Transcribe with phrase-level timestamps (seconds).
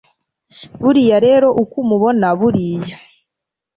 [0.81, 2.97] buriya rero uko umubona kuriya